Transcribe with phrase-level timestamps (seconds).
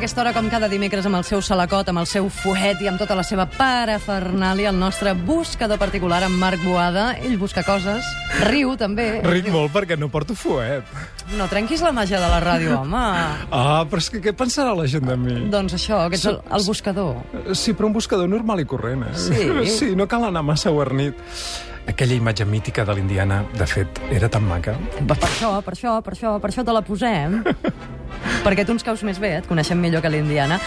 [0.00, 2.96] aquesta hora, com cada dimecres, amb el seu salacot, amb el seu fuet i amb
[2.96, 7.10] tota la seva parafernàlia, el nostre buscador particular, en Marc Boada.
[7.20, 8.08] Ell busca coses,
[8.46, 9.20] riu també.
[9.26, 10.88] Ric molt perquè no porto fuet.
[11.36, 13.04] No trenquis la màgia de la ràdio, home.
[13.52, 15.36] Ah, però és que què pensarà la gent de mi?
[15.52, 17.20] Doncs això, que ets el, el buscador.
[17.52, 19.14] Sí, però un buscador normal i corrent, eh?
[19.20, 19.46] Sí?
[19.80, 21.20] Sí, no cal anar massa guarnit.
[21.92, 24.80] Aquella imatge mítica de l'Indiana, de fet, era tan maca.
[24.96, 27.42] Per això, per això, per això, per això te la posem.
[28.44, 30.58] perquè tu ens caus més bé, et coneixem millor que l'Indiana.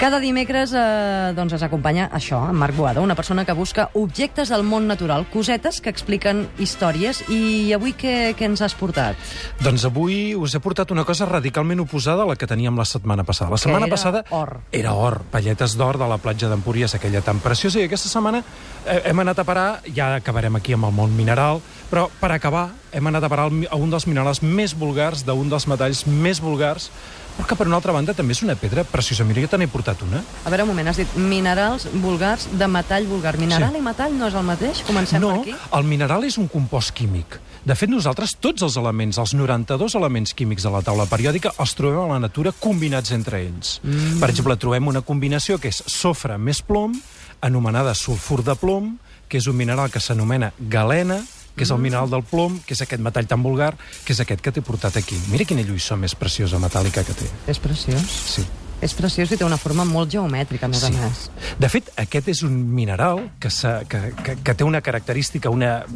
[0.00, 4.52] Cada dimecres eh, doncs ens acompanya això, en Marc Boada, una persona que busca objectes
[4.52, 7.22] del món natural, cosetes que expliquen històries.
[7.32, 9.18] I avui què, què ens has portat?
[9.64, 13.24] Doncs avui us he portat una cosa radicalment oposada a la que teníem la setmana
[13.26, 13.50] passada.
[13.50, 14.58] La setmana era passada or.
[14.72, 18.42] era or, palletes d'or de la platja d'Empúries, aquella tan preciosa, i aquesta setmana
[18.86, 22.68] eh, hem anat a parar, ja acabarem aquí amb el món mineral, però per acabar
[22.96, 26.88] hem anat a parar a un dels minerals més vulgars, d'un dels metalls més vulgars,
[27.36, 29.24] però que per una altra banda també és una pedra preciosa.
[29.28, 30.22] Mira, jo te n'he portat una.
[30.44, 33.36] A veure, un moment, has dit minerals vulgars de metall vulgar.
[33.36, 33.78] Mineral Sí.
[33.78, 34.82] i metall no és el mateix?
[34.88, 35.54] Comencem no, per aquí?
[35.76, 37.38] el mineral és un compost químic.
[37.66, 41.74] De fet, nosaltres tots els elements, els 92 elements químics de la taula periòdica, els
[41.74, 43.80] trobem a la natura combinats entre ells.
[43.82, 44.20] Mm.
[44.22, 46.94] Per exemple, trobem una combinació que és sofre més plom,
[47.42, 48.96] anomenada sulfur de plom,
[49.28, 51.20] que és un mineral que s'anomena galena,
[51.56, 53.72] que és el mineral del plom, que és aquest metall tan vulgar,
[54.04, 55.18] que és aquest que t'he portat aquí.
[55.32, 57.26] Mira quina lluïssor més preciosa metàl·lica que té.
[57.48, 58.04] És preciós.
[58.36, 58.44] Sí.
[58.84, 60.86] És preciós i té una forma molt geomètrica, a més Sí.
[60.86, 61.30] a més.
[61.58, 63.48] De fet, aquest és un mineral que,
[63.88, 65.86] que, que, que té una característica, una,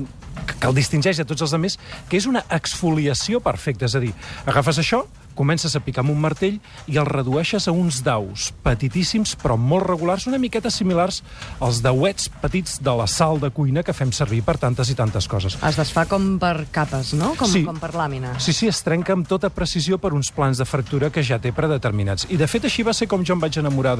[0.58, 1.76] que el distingeix de tots els altres,
[2.08, 3.84] que és una exfoliació perfecta.
[3.84, 4.14] És a dir,
[4.46, 6.58] agafes això, comences a picar amb un martell
[6.90, 11.22] i el redueixes a uns daus petitíssims però molt regulars, una miqueta similars
[11.60, 15.28] als dauets petits de la sal de cuina que fem servir per tantes i tantes
[15.30, 15.56] coses.
[15.66, 17.34] Es desfà com per capes, no?
[17.38, 17.64] Com, Sí.
[17.64, 18.38] com per làmines.
[18.40, 21.52] Sí, sí, es trenca amb tota precisió per uns plans de fractura que ja té
[21.52, 22.26] predeterminats.
[22.30, 23.96] I, de fet, així va ser com jo em vaig enamorar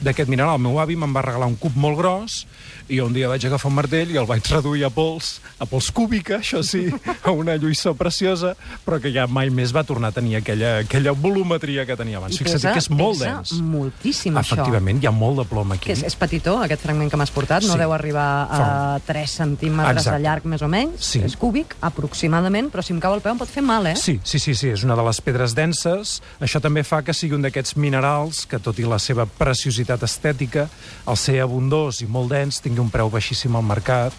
[0.00, 0.54] d'aquest mineral.
[0.56, 2.46] El meu avi me'n va regalar un cub molt gros
[2.88, 5.90] i un dia vaig agafar un martell i el vaig reduir a pols, a pols
[5.90, 6.86] cúbica, això sí,
[7.24, 11.12] a una lluïssor preciosa, però que ja mai més va tornar a tenir aquella, aquella
[11.12, 12.36] volumetria que tenia abans.
[12.38, 13.52] Fixa't que és molt pesa dens.
[13.60, 14.54] moltíssim, això.
[14.58, 15.86] Efectivament, hi ha molt de plom aquí.
[15.86, 17.78] Que és, és petitó, aquest fragment que m'has portat, no Sí.
[17.78, 20.18] deu arribar a Fa 3 centímetres Exacte.
[20.18, 21.04] de llarg, més o menys.
[21.04, 21.20] Sí.
[21.24, 23.96] És cúbic, aproximadament, però si em cau el peu em pot fer mal, eh?
[23.96, 26.20] Sí, sí, sí, sí, és una de les pedres denses.
[26.40, 30.68] Això també fa que sigui un d'aquests minerals que, tot i la seva preciositat estètica,
[31.06, 34.12] al ser abundós i molt dens, tingui un preu baixíssim al mercat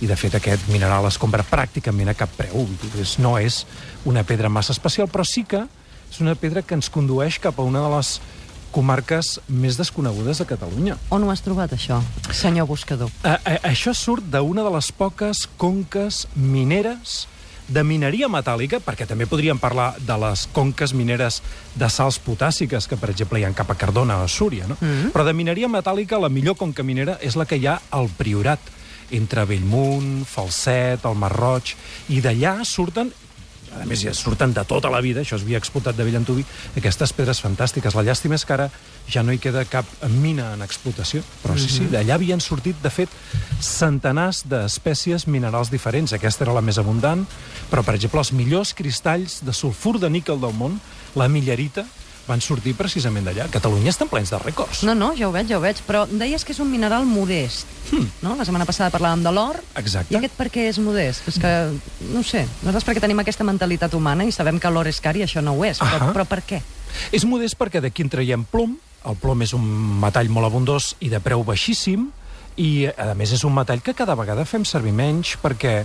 [0.00, 2.66] i, de fet, aquest mineral es compra pràcticament a cap preu.
[3.18, 3.66] No és
[4.04, 5.66] una pedra massa especial, però sí que
[6.10, 8.20] és una pedra que ens condueix cap a una de les
[8.70, 10.96] comarques més desconegudes de Catalunya.
[11.10, 11.98] On ho has trobat, això,
[12.34, 13.10] senyor buscador?
[13.22, 17.24] A, a, això surt d'una de les poques conques mineres
[17.70, 21.38] de mineria metàl·lica, perquè també podríem parlar de les conques mineres
[21.78, 24.76] de sals potàssiques, que, per exemple, hi ha cap a Cardona o a Súria, no?
[24.80, 25.12] Mm -hmm.
[25.14, 28.60] Però de mineria metàl·lica, la millor conca minera és la que hi ha al Priorat,
[29.10, 31.74] entre Bellmunt, Falset, el Marroig,
[32.08, 33.12] i d'allà surten
[33.78, 36.44] a més, ja surten de tota la vida, això es havia explotat de vell antuvi,
[36.76, 37.94] aquestes pedres fantàstiques.
[37.94, 38.68] La llàstima és que ara
[39.10, 42.90] ja no hi queda cap mina en explotació, però sí, sí, d'allà havien sortit, de
[42.90, 43.14] fet,
[43.62, 46.14] centenars d'espècies minerals diferents.
[46.16, 47.24] Aquesta era la més abundant,
[47.70, 50.80] però, per exemple, els millors cristalls de sulfur de níquel del món,
[51.18, 51.86] la millerita,
[52.30, 53.48] van sortir precisament d'allà.
[53.50, 54.84] Catalunya estan plens de rècords.
[54.86, 57.66] No, no, ja ho veig, ja ho veig, però deies que és un mineral modest,
[57.90, 58.06] Hmm.
[58.22, 58.36] no?
[58.38, 60.14] La setmana passada parlàvem de l'or, Exacte.
[60.14, 61.26] i aquest per què és modest?
[61.26, 61.50] És que,
[62.12, 65.16] no ho sé, nosaltres perquè tenim aquesta mentalitat humana i sabem que l'or és car
[65.18, 66.60] i això no ho és, però, però per què?
[67.10, 68.76] És modest perquè d'aquí en traiem plom.
[69.04, 69.64] El plom és un
[70.00, 72.10] metall molt abundós i de preu baixíssim
[72.60, 75.84] i, a més, és un metall que cada vegada fem servir menys perquè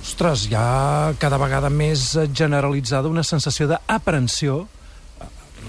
[0.00, 4.68] ostres, hi ha cada vegada més generalitzada una sensació d'aprensió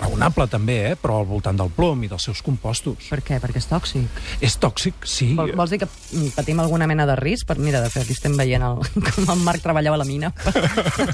[0.02, 0.96] raonable també, eh?
[1.00, 3.08] però al voltant del plom i dels seus compostos.
[3.09, 3.40] Per què?
[3.41, 4.20] Perquè és tòxic.
[4.46, 5.32] És tòxic, sí.
[5.38, 7.47] Vol, vols dir que mm, patim alguna mena de risc?
[7.47, 10.29] Per, mira, de fet, aquí estem veient el, com el Marc treballava a la mina
[10.32, 10.53] per,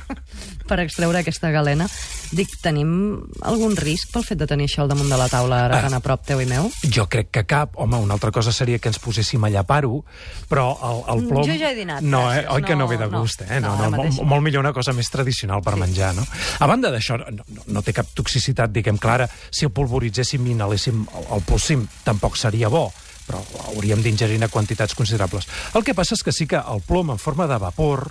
[0.70, 1.88] per extreure aquesta galena.
[2.34, 2.92] Dic, tenim
[3.46, 5.82] algun risc pel fet de tenir això al damunt de la taula ara Ah.
[5.88, 6.70] tan a prop teu i meu?
[6.84, 7.74] Jo crec que cap.
[7.82, 10.04] Home, una altra cosa seria que ens poséssim a llapar-ho,
[10.50, 11.44] però el, el plom...
[11.48, 12.46] Jo ja he dinat, No, eh?
[12.50, 13.22] Oi que no No, ve de no.
[13.22, 13.60] gust, eh?
[13.62, 14.24] No, No, no, molt, no.
[14.28, 15.80] molt millor una cosa més tradicional per Sí.
[15.80, 16.26] menjar, no?
[16.60, 19.28] A banda d'això, no, no, no té cap toxicitat, diguem, clara.
[19.52, 22.90] Si el polvoritzéssim i inhaléssim el, el polsim, tampoc seria bo
[23.24, 23.40] però
[23.70, 25.48] hauríem d'ingerir a quantitats considerables.
[25.80, 28.10] El que passa és que sí que el plom en forma de vapor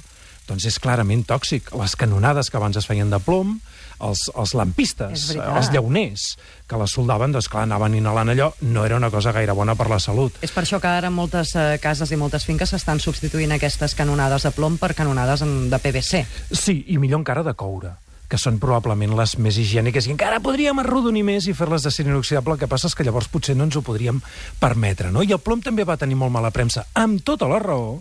[0.49, 1.70] doncs és clarament tòxic.
[1.78, 3.54] Les canonades que abans es feien de plom,
[4.02, 5.56] els, els lampistes, veritat.
[5.58, 6.25] els llauners,
[6.69, 9.88] que la soldaven, doncs clar, anaven inhalant allò, no era una cosa gaire bona per
[9.93, 10.40] la salut.
[10.43, 14.48] És per això que ara moltes eh, cases i moltes finques estan substituint aquestes canonades
[14.48, 16.25] de plom per canonades en, de PVC.
[16.50, 17.94] Sí, i millor encara de coure
[18.32, 22.56] que són probablement les més higièniques, i encara podríem arrodonir més i fer-les d'acer inoxidable,
[22.56, 24.23] el que passa és que llavors potser no ens ho podríem
[24.61, 25.20] permetre, no?
[25.20, 27.99] I el plom també va tenir molt mala premsa, amb tota la raó,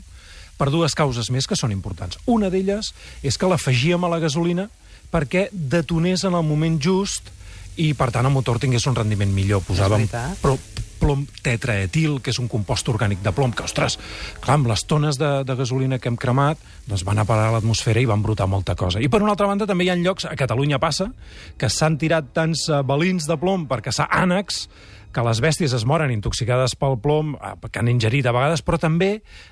[0.55, 2.19] per dues causes més que són importants.
[2.29, 2.93] Una d'elles
[3.25, 4.69] és que l'afegíem a la gasolina
[5.11, 7.27] perquè detonés en el moment just
[7.75, 9.65] i, per tant, el motor tingués un rendiment millor.
[9.67, 10.05] Posàvem
[10.39, 10.55] però
[11.01, 13.97] plom tetraetil, que és un compost orgànic de plom, que, ostres,
[14.43, 17.57] clar, amb les tones de, de gasolina que hem cremat, doncs van a parar a
[17.57, 19.01] l'atmosfera i van brotar molta cosa.
[19.01, 21.11] I per una altra banda també hi ha llocs, a Catalunya passa,
[21.57, 24.65] que s'han tirat tants eh, balins de plom per caçar ànecs,
[25.13, 28.79] que les bèsties es moren intoxicades pel plom, eh, que han ingerit a vegades, però
[28.81, 29.11] també,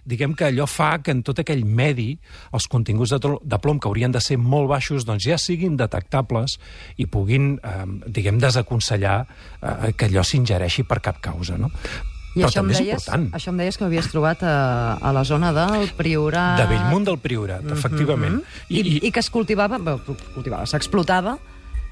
[0.10, 2.12] diguem que allò fa que en tot aquell medi
[2.56, 6.60] els continguts de, de plom que haurien de ser molt baixos doncs ja siguin detectables
[6.98, 11.72] i puguin, eh, diguem, desaconsellar eh, que allò s'ingereixi per cap causa, no?
[12.36, 13.30] I però això em, també és deies, important.
[13.34, 14.58] això em deies que ho havies trobat a,
[15.02, 16.60] a la zona del Priorat...
[16.62, 18.38] De Bellmunt del Priorat, efectivament.
[18.70, 19.80] I, I, I que es cultivava,
[20.36, 21.40] cultivava, s'explotava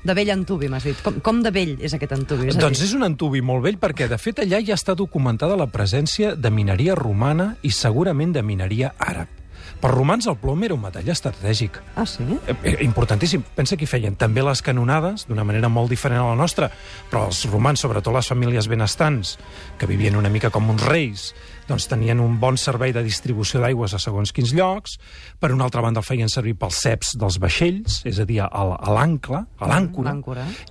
[0.08, 1.00] de vell antubi, m'has dit.
[1.06, 2.52] Com, com de vell és aquest antubi?
[2.52, 5.68] És Doncs és un antubi molt vell perquè, de fet, allà ja està documentada la
[5.72, 9.36] presència de mineria romana i segurament de mineria àrab.
[9.78, 11.78] Per romans el plom era un metall estratègic.
[11.96, 12.24] Ah, sí?
[12.48, 13.44] Eh, eh, importantíssim.
[13.56, 16.72] Pensa que hi feien també les canonades, d'una manera molt diferent a la nostra,
[17.12, 19.36] però els romans, sobretot les famílies benestants,
[19.78, 21.28] que vivien una mica com uns reis,
[21.68, 24.98] doncs tenien un bon servei de distribució d'aigües a segons quins llocs.
[25.40, 28.48] Per una altra banda, el feien servir pels ceps dels vaixells, és a dir, a,
[28.50, 30.16] a l'ancle, a l'àncora.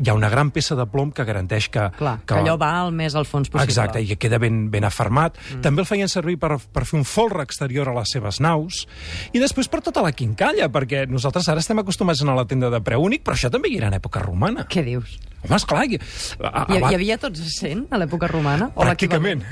[0.00, 1.88] Hi ha una gran peça de plom que garanteix que...
[1.98, 3.69] Clar, que, allò va al més al fons possible.
[3.69, 5.37] Exacte, i queda ben, ben afermat.
[5.37, 5.62] Mm.
[5.66, 8.84] També el feien servir per, per fer un folre exterior a les seves naus.
[9.37, 12.50] I després per tota la quincalla, perquè nosaltres ara estem acostumats a anar a la
[12.50, 14.66] tenda de preu únic, però això també hi era en època romana.
[14.70, 15.19] Què dius?
[15.46, 15.84] Home, esclar...
[15.87, 15.98] Hi,
[16.40, 18.70] a, Hi, hi havia tots 100 a l'època romana?
[18.75, 19.44] Pràcticament.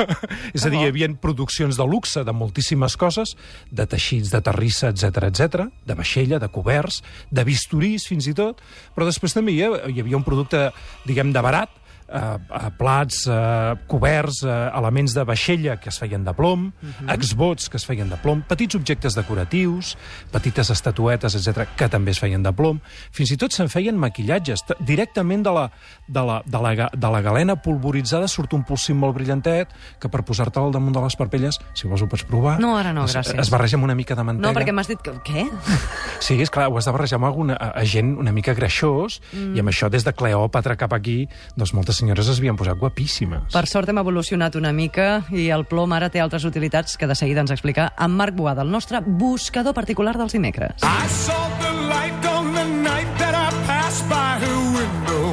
[0.56, 3.36] és a dir, havia produccions de luxe de moltíssimes coses,
[3.70, 8.60] de teixits, de terrissa, etc etc, de vaixella, de coberts, de bisturís, fins i tot,
[8.96, 10.68] però després també hi havia, hi havia un producte,
[11.06, 11.72] diguem, de barat,
[12.12, 16.88] eh, eh, plats, eh, coberts, eh, elements de vaixella que es feien de plom, uh
[16.88, 17.14] -huh.
[17.14, 19.96] exvots que es feien de plom, petits objectes decoratius,
[20.30, 22.80] petites estatuetes, etc que també es feien de plom.
[23.12, 24.64] Fins i tot se'n feien maquillatges.
[24.80, 25.70] Directament de la,
[26.06, 29.68] de, la, de, la, de la galena polvoritzada surt un polsim molt brillantet
[30.00, 32.58] que per posar-te'l al damunt de les parpelles, si vols ho pots provar...
[32.60, 33.38] No, ara no, es, gràcies.
[33.38, 34.48] Es barreja amb una mica de mantega.
[34.48, 35.14] No, perquè m'has dit que...
[35.24, 35.46] Què?
[36.20, 39.54] Sí, és clar, ho has de barrejar amb alguna, a, gent una mica greixós, mm.
[39.56, 41.24] i amb això des de Cleòpatra cap aquí,
[41.56, 43.48] doncs moltes senyores es havien posat guapíssimes.
[43.54, 47.16] Per sort hem evolucionat una mica i el plom ara té altres utilitats que de
[47.16, 50.84] seguida ens explica en Marc Boada, el nostre buscador particular dels dimecres.
[50.84, 55.24] I saw the light on the night that I passed by her window.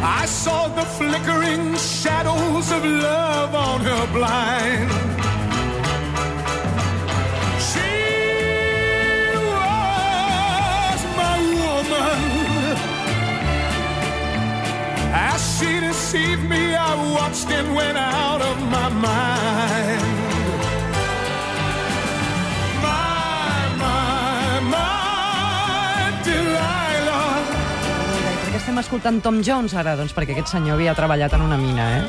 [0.00, 4.93] I saw the flickering shadows of love on her blind.
[16.14, 20.02] Deceived me, I watched and went out of my mind.
[22.82, 27.42] My, my, my Delilah.
[28.44, 29.96] Per què estem escoltant Tom Jones ara?
[29.98, 32.02] Doncs perquè aquest senyor havia treballat en una mina, eh?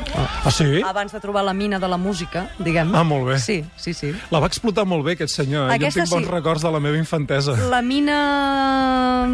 [0.46, 0.68] Ah, sí?
[0.86, 2.94] Abans de trobar la mina de la música, diguem.
[2.94, 3.40] Ah, molt bé.
[3.42, 4.12] Sí, sí, sí.
[4.30, 5.66] La va explotar molt bé, aquest senyor.
[5.72, 5.80] eh?
[5.80, 6.32] Aquesta jo tinc bons sí.
[6.36, 7.58] records de la meva infantesa.
[7.74, 8.20] La mina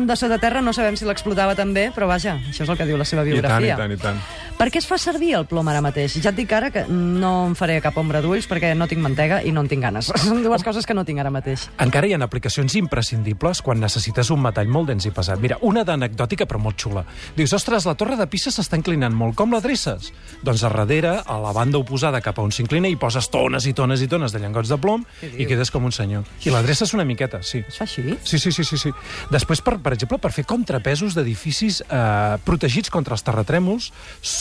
[0.09, 2.97] de sota terra no sabem si l'explotava també, però vaja, això és el que diu
[2.97, 3.77] la seva I tant, i biografia.
[3.77, 4.25] tant, i tant.
[4.59, 6.15] Per què es fa servir el plom ara mateix?
[6.23, 9.41] Ja et dic ara que no em faré cap ombra d'ulls perquè no tinc mantega
[9.43, 10.11] i no en tinc ganes.
[10.23, 11.67] Són dues coses que no tinc ara mateix.
[11.83, 15.41] Encara hi ha aplicacions imprescindibles quan necessites un metall molt dens i pesat.
[15.43, 17.05] Mira, una d'anecdòtica però molt xula.
[17.37, 19.35] Dius, ostres, la torre de Pisa s'està inclinant molt.
[19.39, 20.13] Com l'adreces?
[20.45, 23.75] Doncs a darrere, a la banda oposada cap a on s'inclina, hi poses tones i
[23.75, 26.29] tones i tones de llengots de plom i quedes com un senyor.
[26.47, 27.65] I l'adreces una miqueta, sí.
[27.67, 28.17] Es fa així?
[28.23, 28.95] Sí, sí, sí, sí, sí.
[29.33, 33.91] Després, per, per exemple, per fer contrapesos d'edificis eh, protegits contra els terratrèmols,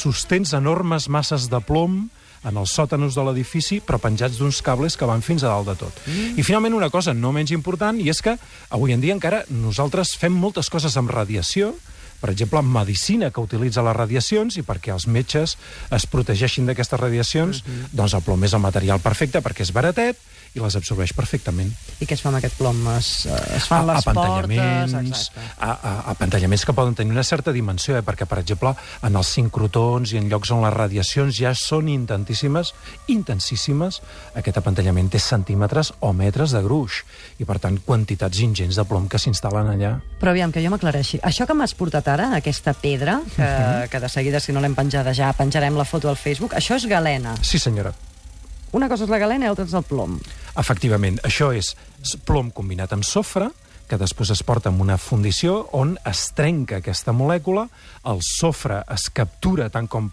[0.01, 2.03] sostens enormes masses de plom
[2.47, 5.75] en els sòtanos de l'edifici, però penjats d'uns cables que van fins a dalt de
[5.83, 6.01] tot.
[6.07, 6.39] Mm.
[6.41, 8.33] I finalment una cosa no menys important, i és que
[8.73, 11.75] avui en dia encara nosaltres fem moltes coses amb radiació,
[12.21, 15.55] per exemple, en medicina que utilitza les radiacions i perquè els metges
[15.89, 17.87] es protegeixin d'aquestes radiacions, mm -hmm.
[17.97, 20.17] doncs el plom és el material perfecte perquè és baratet
[20.53, 21.69] i les absorbeix perfectament.
[22.01, 22.79] I què es fa amb aquest plom?
[22.97, 24.17] Es, es fan a, les portes...
[24.17, 25.45] apantallaments, Exacte.
[25.63, 28.03] a, a, apantallaments que poden tenir una certa dimensió, eh?
[28.03, 28.73] perquè, per exemple,
[29.07, 32.73] en els sincrotons i en llocs on les radiacions ja són intentíssimes,
[33.07, 34.01] intensíssimes,
[34.35, 37.01] aquest apantallament té centímetres o metres de gruix,
[37.39, 39.93] i, per tant, quantitats ingents de plom que s'instal·len allà.
[40.19, 41.21] Però aviam, que jo m'aclareixi.
[41.23, 43.89] Això que m'has portat ara, aquesta pedra, que, Mhm.
[43.89, 46.85] que de seguida, si no l'hem penjada ja, penjarem la foto al Facebook, això és
[46.85, 47.35] galena.
[47.41, 47.93] Sí, senyora.
[48.73, 50.19] Una cosa és la galena i l'altra és el plom.
[50.57, 51.73] Efectivament, això és
[52.25, 53.49] plom combinat amb sofre,
[53.91, 57.67] que després es porta amb una fundició on es trenca aquesta molècula,
[58.07, 60.07] el sofre es captura tant com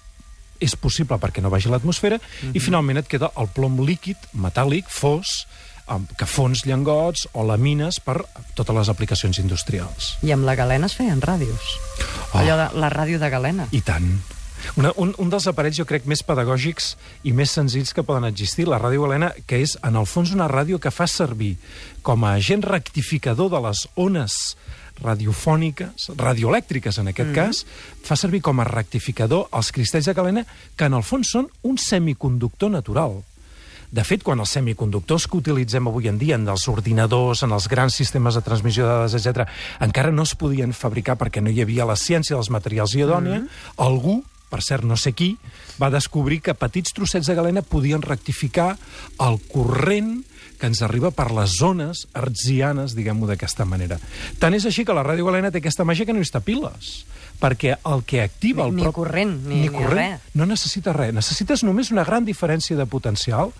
[0.59, 2.19] és possible perquè no vagi a l'atmosfera,
[2.51, 5.45] i finalment et queda el plom líquid, metàl·lic, fos,
[5.87, 8.25] amb- que fons llengots o lamines per
[8.59, 10.17] totes les aplicacions industrials.
[10.27, 11.63] I amb la galena es feien ràdios.
[12.33, 12.39] Oh.
[12.43, 13.69] Allò de la ràdio de galena.
[13.71, 14.11] I tant.
[14.81, 16.95] Una, un, un dels aparells, jo crec, més pedagògics
[17.29, 20.49] i més senzills que poden existir, la ràdio galena, que és, en el fons, una
[20.51, 21.55] ràdio que fa servir
[22.03, 24.57] com a agent rectificador de les ones
[25.03, 27.35] radiofòniques, radioelèctriques en aquest mm.
[27.37, 27.65] cas,
[28.05, 30.45] fa servir com a rectificador els cristalls de galena,
[30.77, 33.21] que en el fons són un semiconductor natural.
[33.89, 37.69] De fet, quan els semiconductors que utilitzem avui en dia en els ordinadors, en els
[37.73, 39.47] grans sistemes de transmissió de dades, etc,
[39.85, 43.79] encara no es podien fabricar perquè no hi havia la ciència dels materials idònia, mm.
[43.87, 45.35] algú, per cert, no sé qui,
[45.81, 48.75] va descobrir que petits trossets de galena podien rectificar
[49.25, 50.19] el corrent
[50.59, 54.01] que ens arriba per les zones artzianes, diguem-ho d'aquesta manera.
[54.43, 57.05] Tant és així que la ràdio galena té aquesta màgia que no necessita piles,
[57.39, 60.21] perquè el que activa Ni- el ni prop- corrent, ni- ni res.
[60.35, 61.15] no necessita res.
[61.15, 63.53] Necessites només una gran diferència de potencial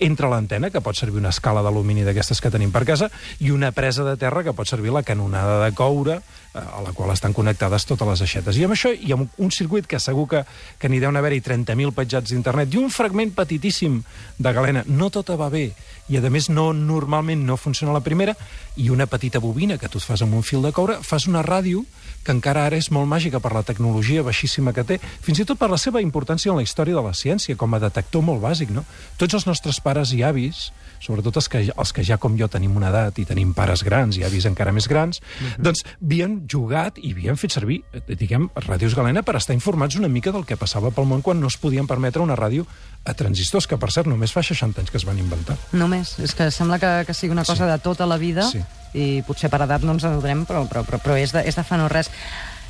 [0.00, 3.72] entre l'antena, que pot servir una escala d'alumini d'aquestes que tenim per casa, i una
[3.72, 7.32] presa de terra que pot servir la canonada de coure, eh, a la qual estan
[7.32, 8.56] connectades totes les aixetes.
[8.56, 10.44] I amb això, i amb un circuit que segur que,
[10.78, 14.02] que n'hi deuen haver-hi 30.000 petjats d'internet, i un fragment petitíssim
[14.38, 15.72] de galena, no tota va bé,
[16.08, 18.34] i a més no, normalment no funciona la primera,
[18.76, 21.42] i una petita bobina que tu et fas amb un fil de coure, fas una
[21.42, 21.84] ràdio
[22.26, 25.60] que encara ara és molt màgica per la tecnologia baixíssima que té, fins i tot
[25.60, 28.74] per la seva importància en la història de la ciència, com a detector molt bàsic,
[28.74, 28.82] no?
[29.20, 32.76] Tots els nostres pares i avis, sobretot els que, els que ja com jo tenim
[32.76, 35.20] una edat i tenim pares grans i avis encara més grans,
[35.58, 40.08] doncs havien jugat i havien fet servir, eh, diguem, ràdios galena per estar informats una
[40.08, 42.66] mica del que passava pel món quan no es podien permetre una ràdio
[43.04, 45.56] a transistors, que per cert només fa 60 anys que es van inventar.
[45.72, 46.16] Només.
[46.18, 47.70] És que sembla que, que sigui una cosa Sí.
[47.70, 48.62] de tota la vida Sí.
[48.94, 51.62] i potser per edat no ens adonem, però, però, però, però és, de, és de
[51.62, 52.10] fa no res.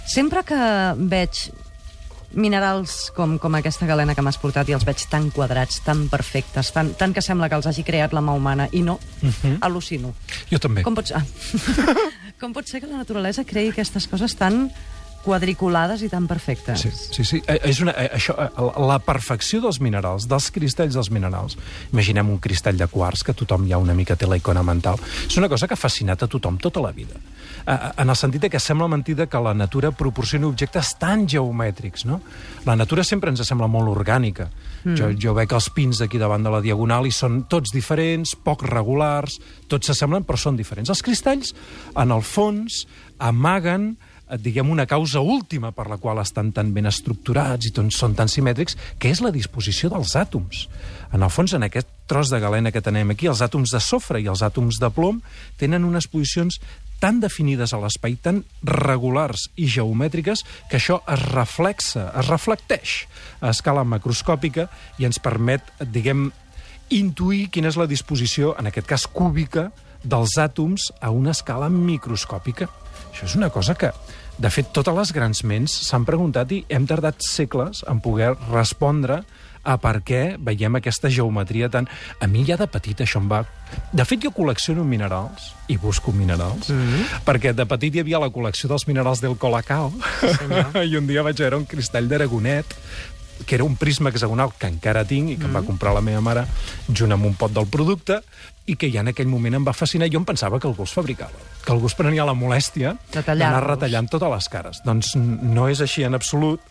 [0.06, 0.58] Sempre que
[0.98, 1.50] veig
[2.32, 6.72] minerals com, com aquesta galena que m'has portat i els veig tan quadrats, tan perfectes,
[6.74, 9.58] tan, tant que sembla que els hagi creat la mà humana i no, Mhm.
[9.60, 10.12] al·lucino.
[10.50, 10.82] Jo també.
[10.82, 11.16] Com pot, ser...
[11.16, 11.24] ah.
[12.40, 14.70] com pot ser que la naturalesa creï aquestes coses tan
[15.26, 16.84] quadriculades i tan perfectes?
[16.84, 17.42] Sí, sí, sí.
[17.46, 21.58] Eh, És una, eh, això, eh, la perfecció dels minerals, dels cristalls dels minerals.
[21.92, 25.00] Imaginem un cristall de quars, que tothom ja una mica té la icona mental.
[25.26, 27.18] És una cosa que ha fascinat a tothom tota la vida.
[27.66, 32.20] En el sentit que sembla mentida que la natura proporcioni objectes tan geomètrics, no?
[32.64, 34.48] La natura sempre ens sembla molt orgànica.
[34.84, 34.94] Mm.
[34.94, 38.62] Jo, jo veig els pins d'aquí davant de la Diagonal i són tots diferents, poc
[38.62, 40.90] regulars, tots s'assemblen però són diferents.
[40.90, 41.54] Els cristalls,
[41.96, 42.84] en el fons,
[43.18, 43.96] amaguen
[44.34, 48.76] diguem, una causa última per la qual estan tan ben estructurats i són tan simètrics,
[48.98, 50.66] que és la disposició dels àtoms.
[51.14, 54.20] En el fons, en aquest tros de galena que tenem aquí, els àtoms de sofre
[54.20, 55.22] i els àtoms de plom
[55.58, 56.58] tenen unes posicions
[56.98, 62.96] tan definides a l'espai, tan regulars i geomètriques, que això es reflexa, es reflecteix
[63.40, 64.66] a escala macroscòpica
[64.98, 66.30] i ens permet, diguem,
[66.90, 69.70] intuir quina és la disposició, en aquest cas cúbica,
[70.06, 72.68] dels àtoms a una escala microscòpica.
[73.16, 73.88] Això és una cosa que,
[74.36, 79.22] de fet, totes les grans ments s'han preguntat i hem tardat segles en poder respondre
[79.64, 81.88] a per què veiem aquesta geometria tan...
[82.20, 83.40] A mi ja de petit això em va...
[83.96, 87.24] De fet, jo col·lecciono minerals i busco minerals, mm -hmm.
[87.24, 90.76] perquè de petit hi havia la col·lecció dels minerals del Colacao, senyor.
[90.90, 92.76] i un dia vaig veure un cristall d'Aragonet,
[93.44, 95.50] que era un prisma hexagonal que encara tinc i que mm.
[95.50, 96.46] em va comprar la meva mare
[96.88, 98.22] junt amb un pot del producte
[98.66, 100.08] i que ja en aquell moment em va fascinar.
[100.12, 104.10] Jo em pensava que algú els fabricava, que algú es prenia la molèstia d'anar retallant
[104.10, 104.80] totes les cares.
[104.86, 106.62] Doncs no és així en absolut.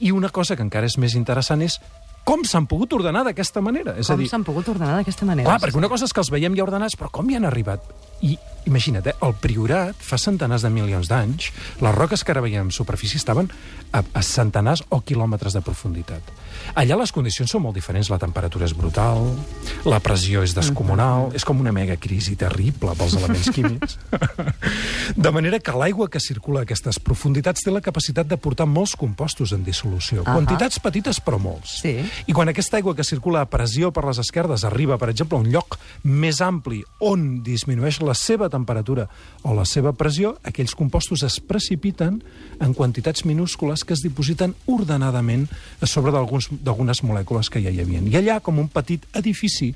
[0.00, 1.78] I una cosa que encara és més interessant és
[2.24, 3.96] com s'han pogut ordenar d'aquesta manera.
[3.98, 5.48] És Com dir, s'han pogut ordenar d'aquesta manera?
[5.50, 7.82] Clar, perquè una cosa és que els veiem ja ordenats, però com hi han arribat?
[8.22, 8.36] I
[8.70, 11.50] imagina't, eh, el Priorat, fa centenars de milions d'anys,
[11.82, 13.50] les roques que ara veiem en superfície estaven
[13.90, 16.22] a, a centenars o quilòmetres de profunditat.
[16.78, 19.24] Allà les condicions són molt diferents, la temperatura és brutal,
[19.84, 23.98] la pressió és descomunal, és com una mega crisi terrible pels elements químics.
[25.16, 28.94] De manera que l'aigua que circula a aquestes profunditats té la capacitat de portar molts
[28.94, 30.22] compostos en dissolució.
[30.22, 31.80] Quantitats petites, però molts.
[31.82, 31.96] Sí.
[32.26, 35.42] I quan aquesta aigua que circula a pressió per les esquerdes arriba, per exemple, a
[35.42, 39.08] un lloc més ampli on disminueix la seva temperatura
[39.42, 42.20] o la seva pressió, aquells compostos es precipiten
[42.60, 45.48] en quantitats minúscules que es dipositen ordenadament
[45.80, 48.02] a sobre d'algunes molècules que ja hi havia.
[48.02, 49.72] I allà, com un petit edifici,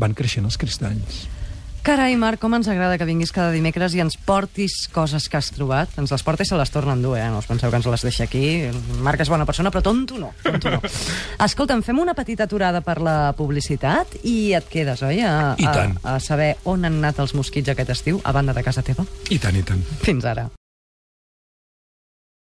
[0.00, 1.39] van creixent els cristalls.
[1.82, 5.48] Carai, Marc, com ens agrada que vinguis cada dimecres i ens portis coses que has
[5.56, 5.94] trobat.
[5.98, 7.24] Ens les porta i se les torna a endur, eh?
[7.32, 8.68] No us penseu que ens les deixa aquí.
[9.00, 10.34] Marc és bona persona, però tonto no.
[10.44, 10.82] Tonto no.
[11.48, 15.24] Escolta'm, fem una petita aturada per la publicitat i et quedes, oi?
[15.24, 15.96] A, I tant.
[16.04, 19.08] A, a saber on han anat els mosquits aquest estiu, a banda de casa teva.
[19.32, 19.80] I tant, i tant.
[20.04, 20.50] Fins ara.